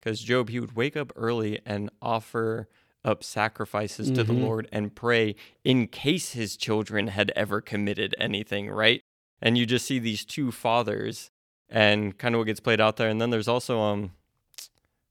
[0.00, 2.68] because Job he would wake up early and offer
[3.04, 4.42] up sacrifices to the Mhm.
[4.42, 9.00] Lord and pray in case his children had ever committed anything, right?
[9.40, 11.30] And you just see these two fathers
[11.68, 13.08] and kind of what gets played out there.
[13.08, 14.12] And then there's also um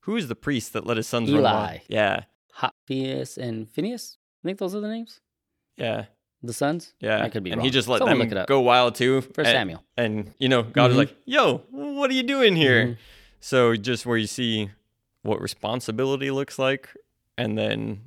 [0.01, 1.69] who is the priest that let his sons run wild?
[1.69, 1.77] Eli.
[1.87, 2.23] Yeah.
[2.57, 4.17] Hophnius and Phineas.
[4.43, 5.19] I think those are the names.
[5.77, 6.05] Yeah.
[6.41, 6.93] The sons.
[6.99, 7.21] Yeah.
[7.23, 7.65] I could be and wrong.
[7.65, 8.47] he just let Someone them look it up.
[8.47, 9.21] go wild too.
[9.21, 9.83] For Samuel.
[9.97, 10.99] And you know, God was Mhm.
[10.99, 12.97] like, "Yo, what are you doing here?" Mhm.
[13.41, 14.69] So just where you see
[15.21, 16.95] what responsibility looks like
[17.37, 18.05] and then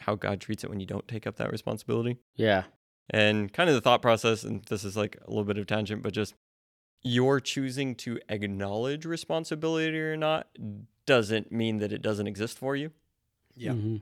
[0.00, 2.16] how God treats it when you don't take up that responsibility.
[2.34, 2.64] Yeah.
[3.10, 6.02] And kind of the thought process, and this is like a little bit of tangent,
[6.02, 6.34] but just
[7.02, 10.48] you're choosing to acknowledge responsibility or not
[11.06, 12.90] doesn't mean that it doesn't exist for you.
[13.56, 13.72] Yeah.
[13.72, 14.00] Mhm.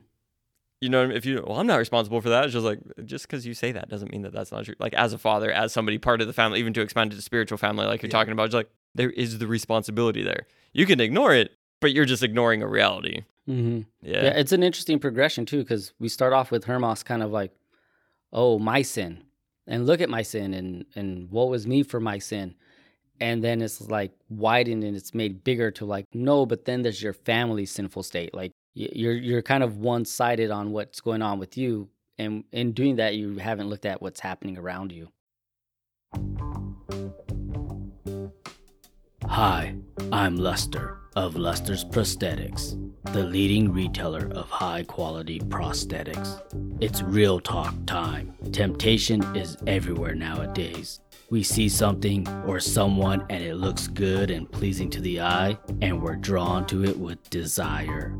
[0.81, 2.43] You know, if you, well, I'm not responsible for that.
[2.43, 4.75] It's just like, just because you say that doesn't mean that that's not true.
[4.79, 7.21] Like, as a father, as somebody part of the family, even to expand it to
[7.21, 8.11] spiritual family, like you're Yeah.
[8.19, 10.45] talking about, it's like, there is the responsibility there.
[10.73, 13.23] You can ignore it, but you're just ignoring a reality.
[13.47, 13.85] Mhm.
[14.01, 14.23] Yeah.
[14.25, 17.51] Yeah, it's an interesting progression too, because we start off with Hermas kind of like,
[18.31, 19.23] "Oh, my sin,"
[19.67, 22.55] and look at my sin, and and woe is me for my sin,
[23.19, 27.01] and then it's like widened and it's made bigger to like, no, but then there's
[27.01, 28.33] your family's sinful state.
[28.33, 32.71] Like you're you're kind of one sided on what's going on with you, and in
[32.73, 35.09] doing that, you haven't looked at what's happening around you.
[39.25, 39.75] Hi,
[40.11, 42.77] I'm Luster of Luster's Prosthetics,
[43.13, 46.41] the leading retailer of high quality prosthetics.
[46.81, 48.33] It's real talk time.
[48.51, 50.99] Temptation is everywhere nowadays.
[51.33, 55.99] We see something or someone and it looks good and pleasing to the eye, and
[55.99, 58.15] we're drawn to it with desire.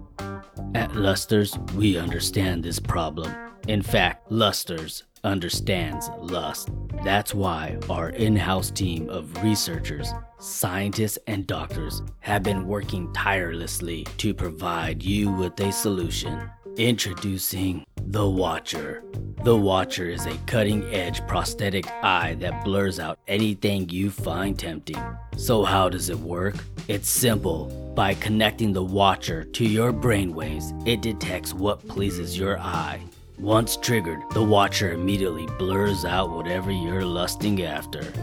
[0.73, 3.31] At Luster's, we understand this problem.
[3.67, 6.69] In fact, Luster's understands lust.
[7.03, 14.05] That's why our in house team of researchers, scientists, and doctors have been working tirelessly
[14.17, 16.49] to provide you with a solution.
[16.77, 19.03] Introducing the Watcher.
[19.43, 25.03] The Watcher is a cutting edge prosthetic eye that blurs out anything you find tempting.
[25.35, 26.55] So, how does it work?
[26.87, 27.65] It's simple.
[27.93, 33.01] By connecting the Watcher to your brainwaves, it detects what pleases your eye.
[33.37, 38.13] Once triggered, the Watcher immediately blurs out whatever you're lusting after,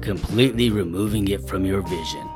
[0.00, 2.26] completely removing it from your vision.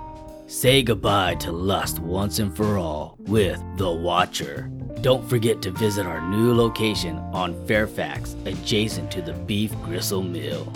[0.48, 4.70] Say goodbye to lust once and for all with The Watcher.
[5.00, 10.72] Don't forget to visit our new location on Fairfax, adjacent to the Beef Gristle Mill.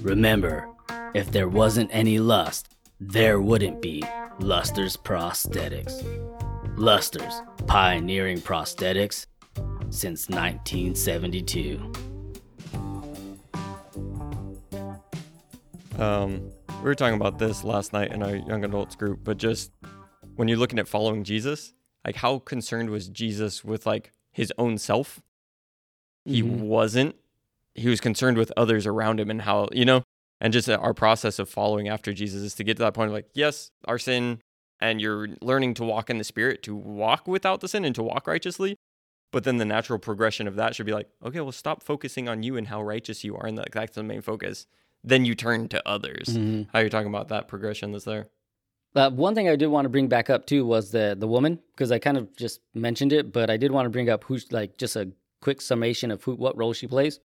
[0.00, 0.68] Remember,
[1.14, 4.04] if there wasn't any lust, there wouldn't be
[4.38, 6.02] Luster's Prosthetics.
[6.76, 9.26] Luster's, pioneering prosthetics
[9.90, 11.92] since 1972.
[15.98, 19.70] Um, we were talking about this last night in our young adults group, but just
[20.36, 24.78] when you're looking at following Jesus, like how concerned was Jesus with like his own
[24.78, 25.22] self?
[26.24, 26.60] He Mhm.
[26.60, 27.16] wasn't.
[27.74, 30.02] He was concerned with others around him and how, you know,
[30.40, 33.14] and just our process of following after Jesus is to get to that point of
[33.14, 34.40] like, yes, our sin,
[34.80, 38.02] and you're learning to walk in the spirit, to walk without the sin and to
[38.02, 38.76] walk righteously.
[39.30, 42.42] But then the natural progression of that should be like, okay, well, stop focusing on
[42.42, 44.66] you and how righteous you are, and that, that's the main focus.
[45.02, 46.36] Then you turn to others.
[46.36, 46.68] Mhm.
[46.72, 48.28] How you're talking about that progression that's there.
[48.94, 51.58] Uh, one thing I did want to bring back up too was the the woman
[51.74, 54.52] because I kind of just mentioned it, but I did want to bring up who's
[54.52, 57.20] like just a quick summation of who what role she plays.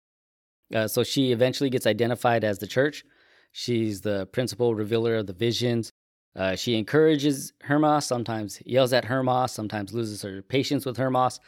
[0.74, 3.04] Uh, so she eventually gets identified as the church.
[3.52, 5.92] She's the principal revealer of the visions.
[6.36, 11.40] Uh, she encourages Hermas, sometimes yells at Hermas, sometimes loses her patience with Hermas.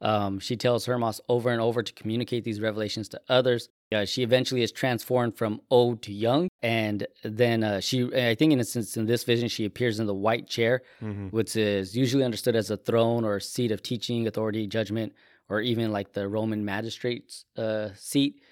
[0.00, 3.68] Um, she tells Hermas over and over to communicate these revelations to others.
[3.92, 8.52] Uh, she eventually is transformed from old to young, and then uh, she, I think,
[8.52, 11.28] in instance, in this vision, she appears in the white chair, Mm-hmm.
[11.28, 15.12] which is usually understood as a throne or a seat of teaching, authority, judgment,
[15.48, 18.42] or even like the Roman magistrate's uh, seat.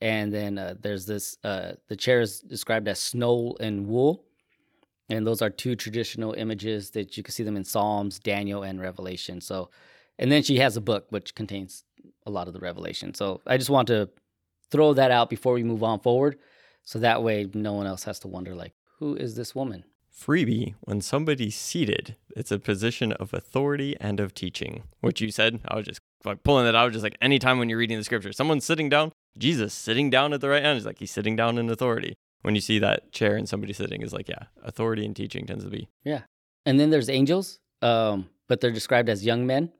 [0.00, 4.24] And then uh, there's this, uh, the chair is described as snow and wool.
[5.10, 8.80] And those are two traditional images that you can see them in Psalms, Daniel, and
[8.80, 9.40] Revelation.
[9.40, 9.70] So,
[10.18, 11.84] and then she has a book which contains
[12.26, 13.14] a lot of the revelation.
[13.14, 14.08] So I just want to
[14.70, 16.38] throw that out before we move on forward.
[16.82, 19.84] So that way no one else has to wonder, like, who is this woman?
[20.14, 24.84] Freebie, when somebody's seated, it's a position of authority and of teaching.
[25.00, 27.78] What you said, I was just like pulling that out, just like anytime when you're
[27.78, 30.98] reading the scripture, someone's sitting down, Jesus sitting down at the right hand is like
[31.00, 32.14] he's sitting down in authority.
[32.42, 35.64] When you see that chair and somebody sitting is like, yeah, authority and teaching tends
[35.64, 35.88] to be.
[36.04, 36.22] Yeah.
[36.66, 37.58] And then there's angels.
[37.82, 39.72] um, but they're described as young men.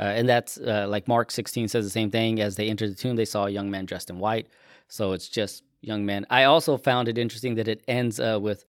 [0.00, 2.40] Uh, and that's uh, like Mark 16 says the same thing.
[2.40, 4.48] As they entered the tomb, they saw a young man dressed in white.
[4.88, 6.26] So it's just young men.
[6.30, 8.64] I also found it interesting that it ends uh, with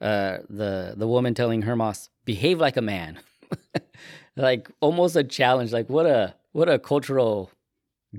[0.00, 3.18] uh, the the woman telling Hermas, "Behave like a man,"
[4.36, 5.72] like almost a challenge.
[5.72, 7.50] Like what a what a cultural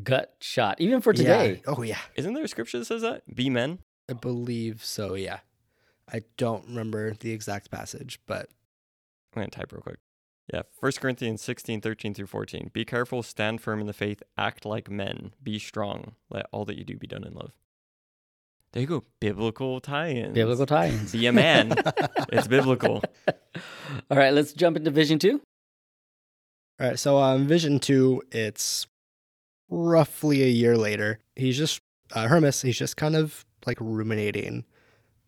[0.04, 1.62] gut shot, even for today.
[1.66, 1.74] Yeah.
[1.78, 2.00] Oh yeah.
[2.16, 3.24] Isn't there a scripture that says that?
[3.34, 3.80] Be men?
[4.10, 5.40] I believe so, yeah.
[6.12, 8.50] I don't remember the exact passage, but
[9.34, 10.00] I'm going to type real quick.
[10.52, 12.72] Yeah, 1 Corinthians 16, 13 through 14.
[12.74, 16.16] Be careful, stand firm in the faith, act like men, be strong.
[16.30, 17.52] Let all that you do be done in love.
[18.72, 19.04] There you go.
[19.20, 20.34] Biblical tie-ins.
[20.34, 21.12] Biblical tie-ins.
[21.12, 21.74] Be a man.
[22.32, 23.04] it's biblical.
[24.10, 25.42] All right, let's jump into Vision 2.
[26.80, 28.88] All right, so um, Vision 2, it's
[29.70, 31.20] roughly a year later.
[31.36, 31.82] He's just,
[32.14, 34.66] uh, Hermas, he's just kind of like ruminating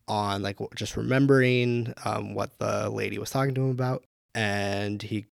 [0.08, 4.04] on like just remembering um, what the lady was talking to him about.
[4.34, 5.26] And he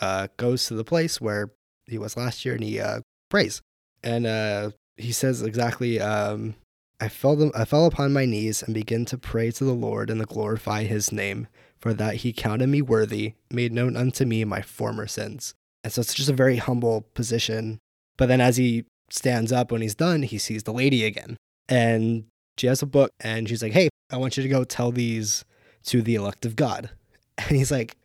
[0.00, 1.50] uh, goes to the place where
[1.86, 3.62] he was last year and he uh, prays.
[4.02, 6.54] And uh, he says exactly, um,
[7.00, 10.10] I fell, them, I fell upon my knees and began to pray to the Lord
[10.10, 11.48] and to glorify his name,
[11.80, 15.54] for that he counted me worthy, made known unto me my former sins.
[15.82, 17.78] And so it's just a very humble position.
[18.16, 21.36] But then as he stands up when he's done, he sees the lady again.
[21.68, 24.92] And she has a book and she's like, Hey, I want you to go tell
[24.92, 25.44] these
[25.86, 26.90] to the elect of God.
[27.38, 27.96] And he's like,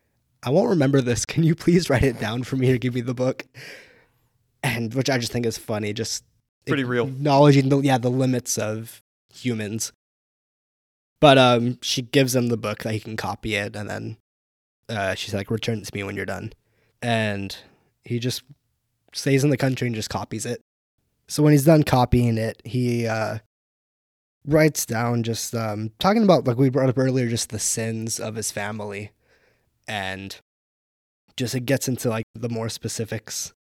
[0.43, 1.25] I won't remember this.
[1.27, 3.45] Can you please write it down for me or give me the book?
[4.63, 6.23] And which I just think is funny, just
[6.65, 7.07] Pretty real.
[7.07, 9.01] acknowledging the yeah, the limits of
[9.33, 9.93] humans.
[11.21, 14.17] But um she gives him the book that he can copy it and then
[14.89, 16.53] uh she's like, return it to me when you're done.
[17.01, 17.55] And
[18.03, 18.43] he just
[19.13, 20.61] stays in the country and just copies it.
[21.27, 23.39] So when he's done copying it, he uh
[24.45, 28.35] writes down just um, talking about like we brought up earlier, just the sins of
[28.35, 29.11] his family,
[29.87, 30.39] and
[31.35, 33.53] just it gets into like the more specifics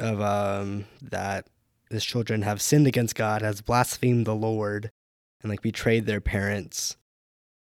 [0.00, 1.46] of um, that
[1.90, 4.90] his children have sinned against God, has blasphemed the Lord,
[5.42, 6.96] and like betrayed their parents,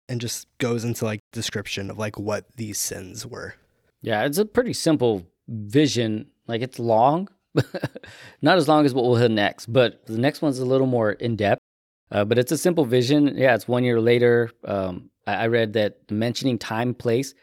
[0.09, 3.55] and just goes into like description of like what these sins were.
[4.03, 6.29] Yeah, it's a pretty simple vision.
[6.47, 7.29] Like it's long,
[8.43, 11.13] not as long as what we'll hit next, but the next one's a little more
[11.13, 11.61] in depth.
[12.11, 13.37] Uh, but it's a simple vision.
[13.37, 14.51] Yeah, it's one year later.
[14.65, 17.35] Um, I, I, read that mentioning time, place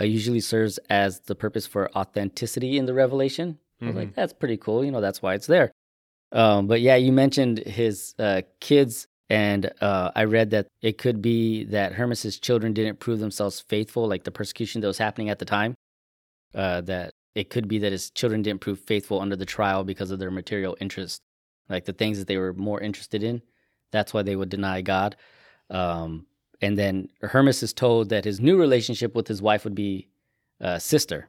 [0.00, 3.58] uh, usually serves as the purpose for authenticity in the revelation.
[3.82, 3.96] Mm-hmm.
[3.96, 4.84] Like, that's pretty cool.
[4.84, 5.72] You know, that's why it's there.
[6.32, 11.22] Um, but yeah, you mentioned his uh, kids, and uh, I read that it could
[11.22, 15.38] be that Hermas's children didn't prove themselves faithful, like the persecution that was happening at
[15.38, 15.74] the time.
[16.54, 20.12] Uh, that it could be that his children didn't prove faithful under the trial because
[20.12, 21.20] of their material interest,
[21.68, 23.42] like the things that they were more interested in.
[23.90, 25.16] That's why they would deny God.
[25.70, 26.26] Um,
[26.64, 30.08] and then Hermes is told that his new relationship with his wife would be
[30.62, 31.28] uh, sister.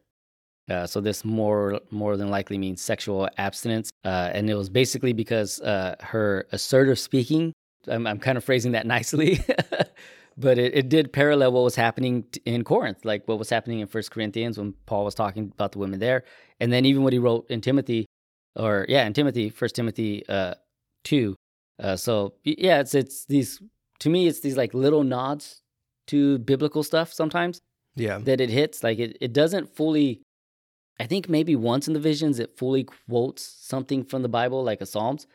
[0.69, 5.13] Uh, so this more more than likely means sexual abstinence, uh, and it was basically
[5.13, 7.53] because uh, her assertive speaking.
[7.87, 9.43] I'm, I'm kind of phrasing that nicely,
[10.37, 13.87] but it, it did parallel what was happening in Corinth, like what was happening in
[13.87, 16.23] First Corinthians when Paul was talking about the women there,
[16.59, 18.07] and then even what he wrote in Timothy,
[18.55, 20.55] or yeah, in Timothy, First Timothy uh,
[21.03, 21.35] two,
[21.77, 23.61] uh, so yeah, it's it's these
[23.99, 25.61] to me it's these like little nods
[26.07, 27.61] to biblical stuff sometimes.
[27.95, 28.17] Yeah.
[28.19, 30.21] That it hits like it it doesn't fully
[30.99, 34.81] I think maybe once in the visions it fully quotes something from the Bible like
[34.81, 35.27] a Psalms,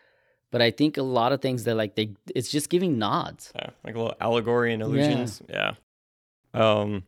[0.50, 3.52] but I think a lot of things that like they it's just giving nods.
[3.54, 5.42] Yeah, like a little allegory and illusions.
[5.48, 5.74] Yeah.
[6.54, 6.80] yeah.
[6.80, 7.04] Um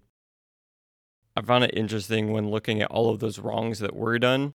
[1.36, 4.54] I found it interesting when looking at all of those wrongs that were done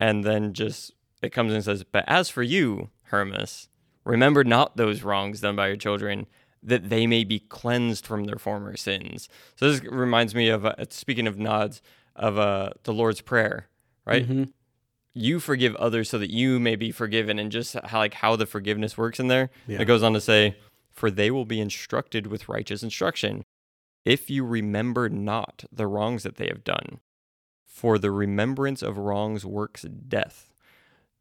[0.00, 3.68] and then just it comes and says, "But as for you, Hermas,
[4.04, 6.26] Remember not those wrongs done by your children,
[6.62, 9.28] that they may be cleansed from their former sins.
[9.56, 11.82] So this reminds me of uh, speaking of nods
[12.16, 13.68] of uh, the Lord's prayer,
[14.04, 14.24] right?
[14.24, 14.44] Mm-hmm.
[15.14, 18.46] You forgive others so that you may be forgiven, and just how like how the
[18.46, 19.50] forgiveness works in there.
[19.66, 19.80] Yeah.
[19.80, 20.56] It goes on to say,
[20.90, 23.44] "For they will be instructed with righteous instruction,
[24.04, 27.00] if you remember not the wrongs that they have done.
[27.64, 30.47] For the remembrance of wrongs works death."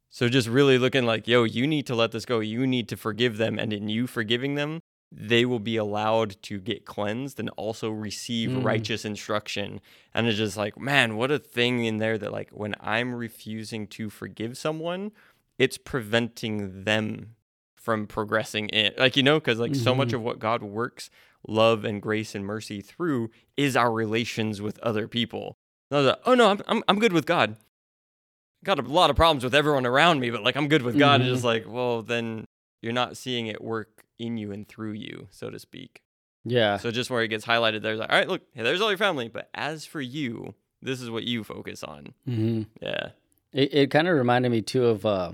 [0.10, 2.40] So just really looking like, yo, you need to let this go.
[2.40, 3.60] You need to forgive them.
[3.60, 8.50] And in you forgiving them, they will be allowed to get cleansed and also receive
[8.50, 8.64] mm.
[8.64, 9.80] righteous instruction.
[10.14, 13.88] And it's just like, man, what a thing in there that, like, when I'm refusing
[13.88, 15.12] to forgive someone,
[15.58, 17.36] it's preventing them
[17.76, 18.94] from progressing in.
[18.98, 19.84] Like, you know, because, like, mm-hmm.
[19.84, 20.18] so much mm-hmm.
[20.18, 21.10] of what God works
[21.48, 25.56] love and grace and mercy through is our relations with other people.
[25.90, 27.56] Like, oh, no, I'm, I'm, I'm good with God
[28.68, 31.22] got a lot of problems with everyone around me, but like I'm good with God.
[31.22, 31.28] Mm-hmm.
[31.28, 32.46] And just like, well, then
[32.82, 36.02] you're not seeing it work in you and through you, so to speak.
[36.44, 36.78] Yeah.
[36.78, 38.98] So just where it gets highlighted, there's like, all right, look, hey, there's all your
[38.98, 42.14] family, but as for you, this is what you focus on.
[42.28, 42.64] Mm-hmm.
[42.82, 43.10] Yeah.
[43.54, 45.32] It, it kind of reminded me too of uh,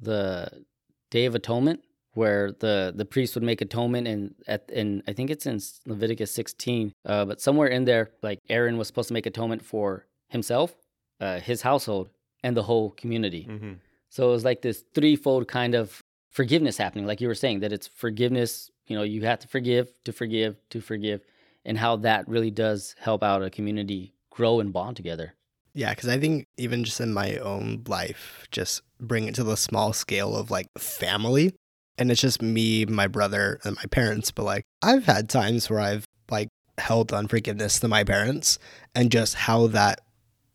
[0.00, 0.64] the
[1.10, 1.82] Day of Atonement,
[2.14, 6.32] where the the priest would make atonement, and at and I think it's in Leviticus
[6.32, 10.74] 16, uh, but somewhere in there, like Aaron was supposed to make atonement for himself,
[11.20, 12.08] uh, his household,
[12.46, 13.44] and the whole community.
[13.50, 13.72] Mm-hmm.
[14.08, 17.72] So it was like this threefold kind of forgiveness happening, like you were saying, that
[17.72, 18.70] it's forgiveness.
[18.86, 21.22] You know, you have to forgive, to forgive, to forgive,
[21.64, 25.34] and how that really does help out a community grow and bond together.
[25.74, 29.56] Yeah, because I think even just in my own life, just bring it to the
[29.56, 31.52] small scale of like family.
[31.98, 34.30] And it's just me, my brother, and my parents.
[34.30, 38.60] But like, I've had times where I've like held unforgiveness to my parents
[38.94, 40.00] and just how that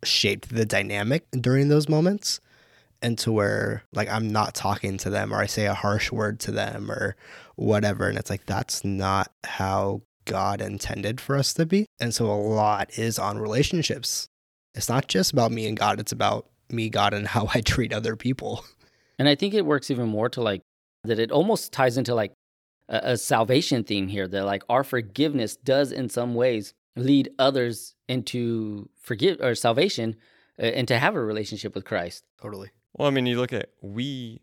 [0.03, 2.39] shaped the dynamic during those moments.
[3.03, 6.39] And to where like I'm not talking to them or I say a harsh word
[6.41, 7.15] to them or
[7.55, 8.07] whatever.
[8.07, 11.87] And it's like, that's not how God intended for us to be.
[11.99, 14.29] And so a lot is on relationships
[14.75, 17.93] it's not just about me and God, it's about me, God, and how I treat
[17.93, 18.63] other people.
[19.19, 20.61] And I think it works even more to like
[21.03, 22.33] that it almost ties into like
[22.89, 27.95] a, a, salvation theme here that like our forgiveness does in some ways lead others
[28.07, 30.15] into forgive or salvation
[30.59, 32.25] uh, and to have a relationship with Christ.
[32.41, 32.69] Totally.
[32.93, 34.41] Well, I mean, you look at we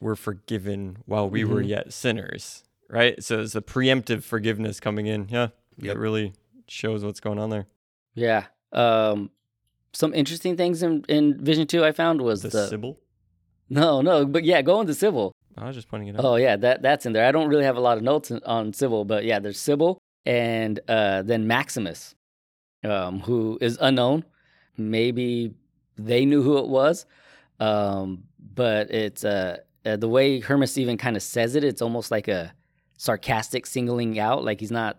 [0.00, 1.54] were forgiven while we mm-hmm.
[1.54, 3.22] were yet sinners, right?
[3.22, 5.28] So it's the preemptive forgiveness coming in.
[5.30, 5.48] Yeah.
[5.78, 5.96] Yep.
[5.96, 6.32] It really
[6.68, 7.66] shows what's going on there.
[8.14, 8.44] Yeah.
[8.72, 9.30] Um,
[9.92, 12.98] some interesting things in, in Vision 2 I found was the, the Sibyl.
[13.68, 15.32] No, no, but yeah, go into Sibyl.
[15.58, 16.24] I was just pointing it out.
[16.24, 17.24] Oh yeah, that that's in there.
[17.24, 20.80] I don't really have a lot of notes on Sibyl, but yeah, there's Sibyl and
[20.88, 22.14] uh, then Maximus,
[22.84, 24.24] um, who is unknown.
[24.76, 25.54] Maybe
[25.96, 27.06] they knew who it was,
[27.60, 31.64] um, but it's uh, uh, the way Hermas even kind of says it.
[31.64, 32.52] It's almost like a
[32.98, 34.98] sarcastic singling out, like he's not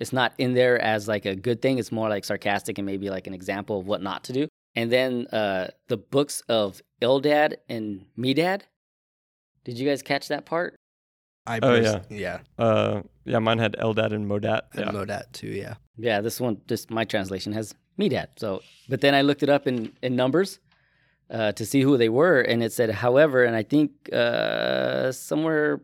[0.00, 1.78] it's not in there as like a good thing.
[1.78, 4.48] It's more like sarcastic and maybe like an example of what not to do.
[4.74, 8.62] And then uh, the books of Eldad and Medad.
[9.64, 10.74] Did you guys catch that part?
[11.46, 13.38] I oh yeah, yeah, uh, yeah.
[13.40, 14.62] Mine had Eldad and Modat.
[14.74, 14.92] And yeah.
[14.92, 15.48] Modat too.
[15.48, 15.74] Yeah.
[15.96, 18.28] Yeah, this one, just my translation has Medad.
[18.36, 20.58] So, but then I looked it up in in numbers
[21.30, 25.80] uh, to see who they were, and it said, however, and I think uh, somewhere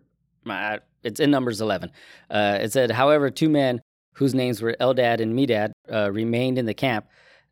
[0.46, 1.90] uh, it's in numbers eleven.
[2.30, 6.66] Uh, it said, however, two men whose names were Eldad and Medad, uh, remained in
[6.66, 7.06] the camp.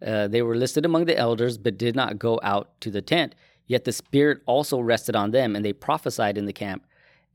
[0.05, 3.35] Uh, they were listed among the elders, but did not go out to the tent.
[3.67, 6.86] Yet the Spirit also rested on them, and they prophesied in the camp.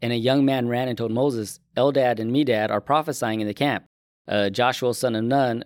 [0.01, 3.53] And a young man ran and told Moses, Eldad and Medad are prophesying in the
[3.53, 3.85] camp.
[4.27, 5.63] Uh, Joshua, son of Nun,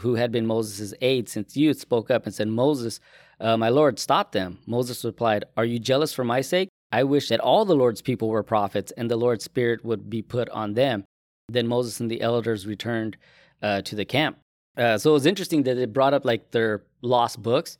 [0.00, 3.00] who had been Moses' aide since youth, spoke up and said, Moses,
[3.40, 4.58] uh, my Lord, stop them.
[4.66, 6.68] Moses replied, Are you jealous for my sake?
[6.90, 10.22] I wish that all the Lord's people were prophets, and the Lord's Spirit would be
[10.22, 11.04] put on them.
[11.48, 13.16] Then Moses and the elders returned
[13.62, 14.38] uh, to the camp.
[14.76, 17.78] Uh, so it was interesting that it brought up like their lost books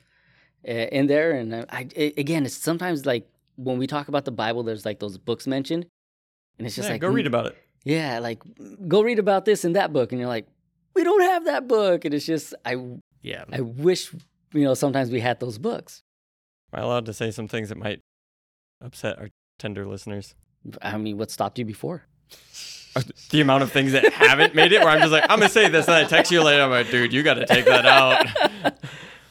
[0.66, 1.32] uh, in there.
[1.32, 4.98] And I, I, again, it's sometimes like when we talk about the Bible, there's like
[4.98, 5.86] those books mentioned,
[6.58, 7.56] and it's just yeah, like go read about it.
[7.84, 8.42] Yeah, like
[8.86, 10.46] go read about this and that book, and you're like,
[10.94, 12.76] we don't have that book, and it's just I
[13.22, 14.12] yeah I wish
[14.52, 16.02] you know sometimes we had those books.
[16.72, 18.00] Am I allowed to say some things that might
[18.80, 20.34] upset our tender listeners?
[20.82, 22.04] I mean, what stopped you before?
[23.30, 25.68] the amount of things that haven't made it where I'm just like, I'm gonna say
[25.68, 26.62] this and I text you later.
[26.62, 28.26] I'm like, dude, you gotta take that out.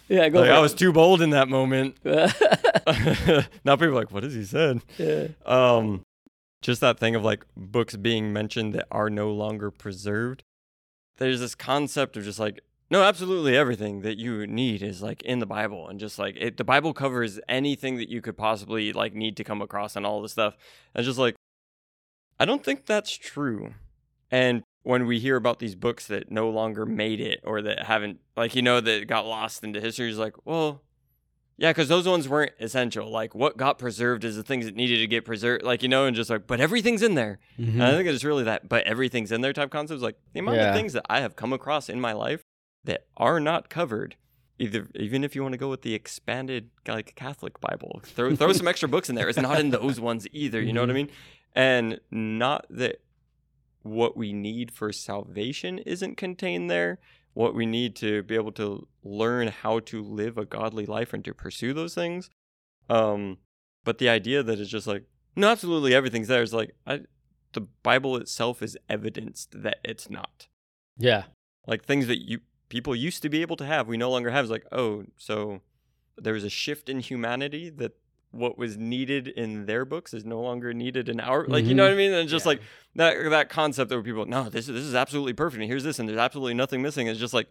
[0.09, 1.97] Yeah, go like, I was too bold in that moment.
[2.05, 4.81] now people are like, what has he said?
[4.97, 5.27] Yeah.
[5.45, 6.03] Um
[6.61, 10.43] just that thing of like books being mentioned that are no longer preserved.
[11.17, 15.39] There's this concept of just like no, absolutely everything that you need is like in
[15.39, 19.13] the Bible, and just like it, the Bible covers anything that you could possibly like
[19.13, 20.55] need to come across and all this stuff.
[20.95, 21.35] And just like
[22.39, 23.73] I don't think that's true.
[24.31, 28.19] And when we hear about these books that no longer made it or that haven't,
[28.35, 30.81] like, you know, that got lost into history, is like, well,
[31.57, 33.09] yeah, because those ones weren't essential.
[33.09, 36.05] Like, what got preserved is the things that needed to get preserved, like, you know,
[36.05, 37.39] and just like, but everything's in there.
[37.59, 37.81] Mm-hmm.
[37.81, 40.01] I think it's really that, but everything's in there type concepts.
[40.01, 40.69] Like, the amount yeah.
[40.69, 42.41] of things that I have come across in my life
[42.83, 44.15] that are not covered
[44.59, 48.53] either even if you want to go with the expanded like Catholic Bible, throw throw
[48.53, 49.29] some extra books in there.
[49.29, 50.61] It's not in those ones either.
[50.61, 51.07] You know what I mm-hmm.
[51.07, 51.11] mean?
[51.53, 53.01] And not that
[53.83, 56.99] what we need for salvation isn't contained there.
[57.37, 61.23] What we need to be able to learn how to live a godly life and
[61.23, 62.31] to pursue those things.
[62.89, 63.37] Um,
[63.83, 65.03] but the idea that it's just like,
[65.35, 67.01] no, absolutely everything's there is like, I,
[67.53, 70.47] the Bible itself is evidenced that it's not.
[70.97, 71.25] Yeah.
[71.67, 74.45] Like things that you people used to be able to have, we no longer have.
[74.45, 75.61] Is like, oh, so
[76.17, 77.91] there was a shift in humanity that
[78.31, 81.69] what was needed in their books is no longer needed in our like mm-hmm.
[81.69, 82.49] you know what I mean and just yeah.
[82.49, 82.61] like
[82.95, 85.97] that that concept that people no this is this is absolutely perfect and here's this
[85.97, 87.47] and there's absolutely nothing missing it's just like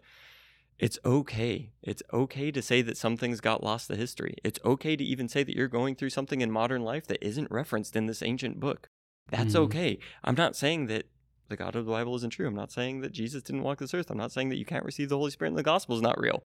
[0.79, 1.71] it's okay.
[1.81, 4.35] It's okay to say that some things got lost to history.
[4.43, 7.49] It's okay to even say that you're going through something in modern life that isn't
[7.49, 8.89] referenced in this ancient book.
[9.29, 9.61] That's Mhm.
[9.61, 9.99] okay.
[10.23, 11.07] I'm not saying that
[11.49, 12.47] the God of the Bible isn't true.
[12.47, 14.11] I'm not saying that Jesus didn't walk this earth.
[14.11, 16.19] I'm not saying that you can't receive the Holy Spirit and the gospel is not
[16.19, 16.43] real.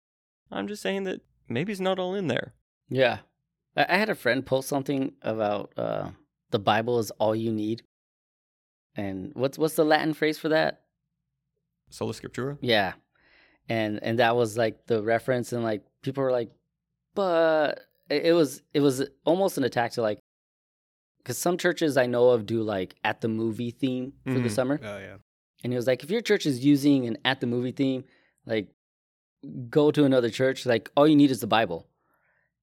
[0.51, 2.55] I'm just saying that maybe it's not all in there.
[2.89, 3.20] Yeah.
[3.89, 6.11] I, had a friend post something about uh,
[6.51, 7.83] the Bible is all you need.
[8.97, 10.83] And what's what's the Latin phrase for that?
[11.91, 12.59] Sola Scriptura?
[12.61, 12.95] Yeah.
[13.68, 16.51] And and that was like the reference and like people were like,
[17.14, 20.18] but it it was it was almost an attack to like
[21.18, 24.51] because some churches I know of do like at the movie theme for the Mhm.
[24.51, 24.81] summer.
[24.83, 25.16] Oh yeah.
[25.62, 28.05] And he was like, if your church is using an at the movie theme,
[28.47, 28.68] like
[29.68, 30.66] go to another church.
[30.66, 31.88] Like all you need is the Bible.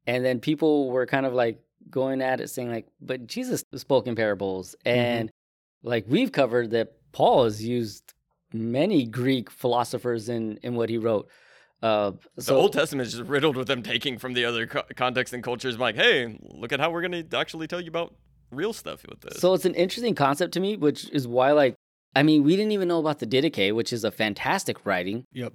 [0.07, 4.07] And then people were kind of like going at it saying like, but Jesus spoke
[4.07, 4.75] in parables.
[4.85, 5.31] And
[5.83, 8.13] like we've covered that Paul has used
[8.53, 11.29] many Greek philosophers in in what he wrote.
[11.81, 15.33] Uh, the Old Testament is just riddled with them taking from the other co- contexts
[15.33, 15.75] and cultures.
[15.75, 18.15] I'm like, hey, look at how we're going to actually tell you about
[18.51, 19.39] real stuff with this.
[19.39, 21.75] So it's an interesting concept to me, which is why, like,
[22.15, 25.53] I mean, we didn't even know about the Didache, which is a fantastic writing, Yep.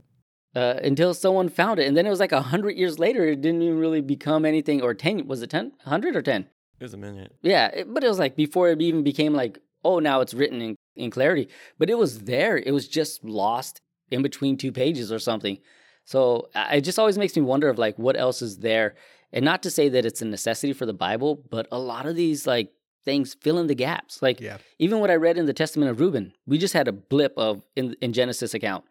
[0.55, 3.41] Uh, until someone found it, and then it was like a hundred years later, it
[3.41, 4.83] didn't even really become anything.
[4.83, 5.27] Or ten?
[5.29, 5.73] Was it ten?
[5.85, 6.49] Hundred or ten?
[6.81, 7.33] it was a minute.
[7.43, 10.61] Yeah, it- but it was like before it even became like, oh, now it's written
[10.63, 11.49] in in clarity.
[11.79, 12.57] But it was there.
[12.59, 13.81] It was just lost
[14.11, 15.59] in between two pages or something.
[16.05, 18.97] So it just always makes me wonder of like what else is there,
[19.33, 22.17] and not to say that it's a necessity for the Bible, but a lot of
[22.17, 22.73] these like
[23.05, 24.21] things fill in the gaps.
[24.21, 24.59] Like Yeah.
[24.79, 27.63] even what I read in the Testament of Reuben, we just had a blip of
[27.77, 28.85] in in Genesis account.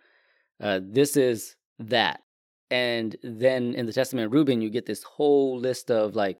[0.61, 2.21] Uh, this is that,
[2.69, 6.37] and then in the Testament of Reuben, you get this whole list of like,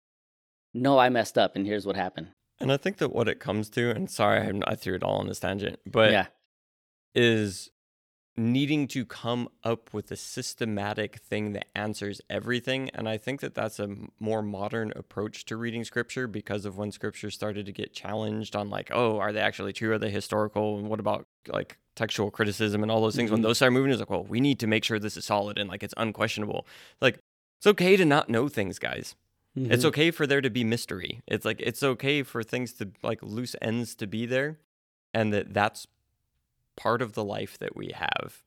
[0.74, 2.30] no, I messed up, and here's what happened.
[2.60, 5.20] And I think that what it comes to, and sorry, I, I threw it all
[5.20, 6.28] on this tangent, but yeah,
[7.16, 7.70] is
[8.38, 12.90] needing to come up with a systematic thing that answers everything.
[12.94, 16.92] And I think that that's a more modern approach to reading scripture because of when
[16.92, 19.92] scripture started to get challenged on, like, oh, are they actually true?
[19.92, 20.78] Are they historical?
[20.78, 23.30] And what about like textual criticism and all those things?
[23.30, 23.44] When Mhm.
[23.44, 25.70] those start moving, it's like, well, we need to make sure this is solid and
[25.70, 26.66] like it's unquestionable.
[27.02, 27.20] Like,
[27.58, 29.16] it's okay to not know things, guys.
[29.56, 29.88] It's Mhm.
[29.90, 31.22] okay for there to be mystery.
[31.28, 34.60] It's like it's okay for things to like loose ends to be there,
[35.14, 35.86] and that that's
[36.78, 38.42] part of the life that we have.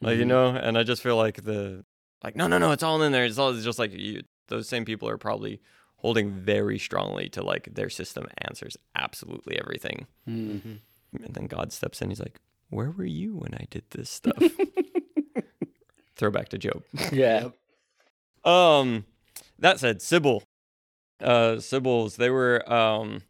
[0.00, 0.28] Like you Mhm.
[0.28, 1.84] know, and I just feel like the
[2.24, 3.24] like no no no it's all in there.
[3.24, 5.60] It's all it's just like you, those same people are probably
[5.98, 10.60] holding very strongly to like their system answers absolutely everything, Mhm.
[10.62, 10.78] Mhm.
[11.24, 12.08] and then God steps in.
[12.10, 12.40] He's like,
[12.70, 14.42] "Where were you when I did this stuff?"
[16.16, 16.82] Throwback to Job.
[17.12, 17.50] yeah,
[18.44, 19.04] Um,
[19.58, 20.42] that said, Sibyl,
[21.20, 23.22] uh, Sibyl's they were um,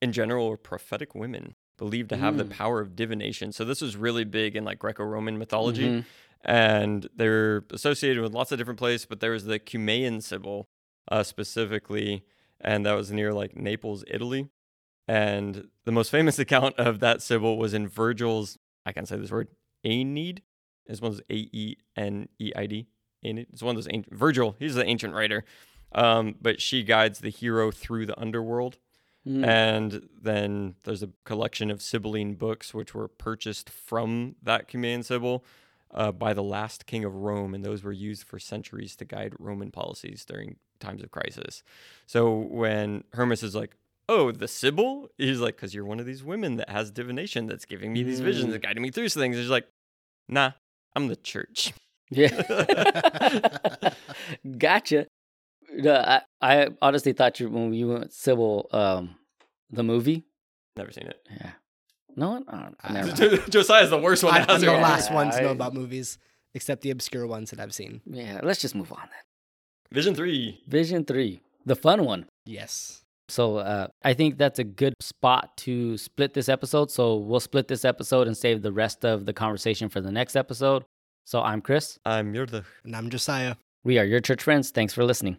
[0.00, 2.50] in general were prophetic women believed to have the Mm.
[2.50, 3.52] power of divination.
[3.52, 6.04] So this was really big in like Greco-Roman mythology, Mhm.
[6.44, 9.06] and they're associated with lots of different places.
[9.06, 10.68] But there was the Cumaean Sibyl,
[11.08, 12.24] uh, specifically,
[12.60, 14.48] and that was near like Naples, Italy.
[15.08, 18.56] And the most famous account of that Sibyl was in Virgil's.
[18.86, 19.48] I can't say this word.
[19.84, 20.40] Aeneid.
[20.86, 22.86] It's one of those A E N E I D.
[23.22, 23.48] Aeneid.
[23.52, 24.14] It's one of those ancient.
[24.14, 24.56] Virgil.
[24.58, 25.44] He's the ancient writer.
[25.92, 28.78] Um, but she guides the hero through the underworld.
[29.26, 29.44] Mm.
[29.44, 35.44] And then there's a collection of Sibylline books which were purchased from that Cumaean Sibyl
[35.92, 39.34] uh, by the last king of Rome, and those were used for centuries to guide
[39.38, 41.62] Roman policies during times of crisis.
[42.06, 43.76] So when Hermas is like,
[44.08, 47.64] "Oh, the Sibyl," he's like, "Cause you're one of these women that has divination that's
[47.64, 48.54] giving me these visions Mm.
[48.54, 49.66] and guiding me through things." He's like,
[50.28, 50.52] "Nah,
[50.94, 51.72] I'm the church."
[52.10, 52.30] Yeah.
[54.58, 55.06] gotcha.
[55.72, 59.16] No, I, I honestly thought you when you went Sybil, um,
[59.70, 60.24] the movie.
[60.76, 61.20] Never seen it.
[61.30, 61.52] Yeah.
[62.14, 62.44] No one.
[62.48, 63.42] Oh, I- never mind.
[63.50, 64.34] Josiah's the worst one.
[64.34, 64.80] I, that I'm the it.
[64.80, 66.18] last one to know about movies,
[66.54, 68.00] except the obscure ones that I've seen.
[68.06, 68.40] Yeah.
[68.42, 69.22] Let's just move on then.
[69.92, 70.60] Vision three.
[70.66, 72.26] Vision three, the fun one.
[72.44, 73.02] Yes.
[73.28, 76.90] So uh, I think that's a good spot to split this episode.
[76.90, 80.36] So we'll split this episode and save the rest of the conversation for the next
[80.36, 80.84] episode.
[81.24, 81.98] So I'm Chris.
[82.04, 82.64] I'm Murdoch.
[82.84, 83.56] And I'm Josiah.
[83.82, 84.70] We are your church friends.
[84.70, 85.38] Thanks for listening.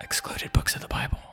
[0.00, 1.29] Excluded books of the Bible.